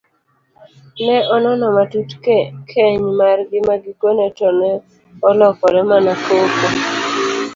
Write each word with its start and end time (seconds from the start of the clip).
Ne 1.05 1.17
onono 1.35 1.67
matut 1.75 2.09
keny 2.71 2.97
margi 3.19 3.59
magikone 3.67 4.25
to 4.37 4.47
ne 4.59 4.71
olokore 5.29 5.81
mana 5.89 6.13
koko. 6.23 6.67